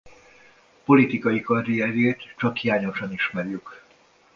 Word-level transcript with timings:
Politikai 0.85 1.41
karrierjét 1.43 2.33
csak 2.37 2.57
hiányosan 2.57 3.13
ismerjük. 3.13 3.83